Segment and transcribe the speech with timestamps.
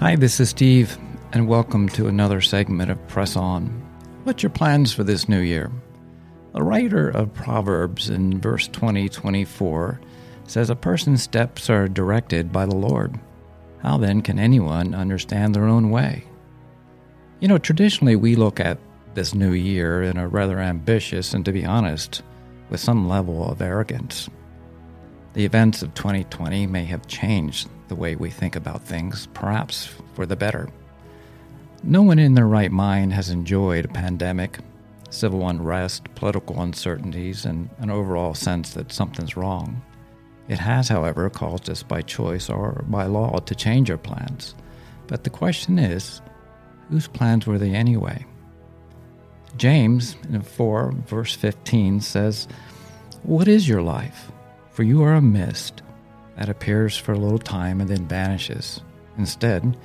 [0.00, 0.98] Hi, this is Steve,
[1.32, 3.68] and welcome to another segment of Press On.
[4.24, 5.70] What's your plans for this new year?
[6.54, 10.00] The writer of Proverbs in verse 20 24
[10.48, 13.20] says, A person's steps are directed by the Lord.
[13.78, 16.24] How then can anyone understand their own way?
[17.38, 18.78] You know, traditionally we look at
[19.14, 22.24] this new year in a rather ambitious and, to be honest,
[22.70, 24.28] with some level of arrogance.
[25.32, 30.26] The events of 2020 may have changed the way we think about things, perhaps for
[30.26, 30.68] the better.
[31.84, 34.58] No one in their right mind has enjoyed a pandemic,
[35.10, 39.80] civil unrest, political uncertainties, and an overall sense that something's wrong.
[40.48, 44.56] It has, however, caused us by choice or by law to change our plans.
[45.06, 46.20] But the question is
[46.88, 48.26] whose plans were they anyway?
[49.56, 52.48] James in 4, verse 15 says,
[53.22, 54.32] What is your life?
[54.70, 55.82] For you are a mist
[56.36, 58.80] that appears for a little time and then vanishes.
[59.18, 59.76] Instead,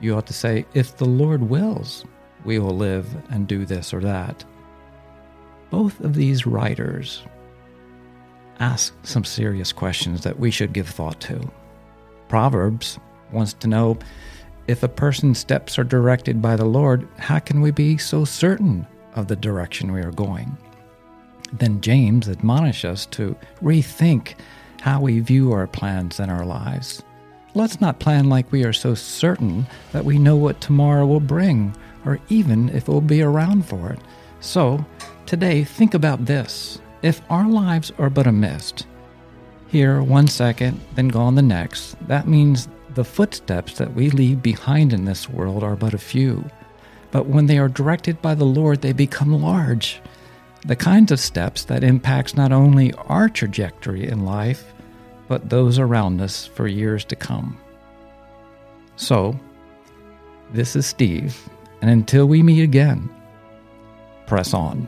[0.00, 2.04] you ought to say, If the Lord wills,
[2.44, 4.44] we will live and do this or that.
[5.70, 7.22] Both of these writers
[8.60, 11.50] ask some serious questions that we should give thought to.
[12.28, 12.98] Proverbs
[13.30, 13.98] wants to know
[14.68, 18.86] if a person's steps are directed by the Lord, how can we be so certain
[19.14, 20.56] of the direction we are going?
[21.52, 24.34] Then James admonishes us to rethink
[24.80, 27.02] how we view our plans and our lives.
[27.54, 31.76] Let's not plan like we are so certain that we know what tomorrow will bring,
[32.04, 34.00] or even if we'll be around for it.
[34.40, 34.84] So,
[35.26, 36.80] today, think about this.
[37.02, 38.86] If our lives are but a mist,
[39.68, 44.92] here one second, then gone the next, that means the footsteps that we leave behind
[44.92, 46.44] in this world are but a few.
[47.10, 50.00] But when they are directed by the Lord, they become large
[50.64, 54.72] the kinds of steps that impacts not only our trajectory in life,
[55.28, 57.58] but those around us for years to come.
[58.96, 59.38] So,
[60.52, 61.48] this is Steve,
[61.80, 63.10] and until we meet again,
[64.26, 64.86] press on.